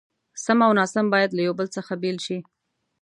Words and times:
سم 0.43 0.59
او 0.67 0.71
ناسم 0.79 1.05
بايد 1.13 1.31
له 1.33 1.41
يو 1.47 1.53
بل 1.59 1.67
څخه 1.75 1.91
بېل 2.01 2.17
شي. 2.25 2.37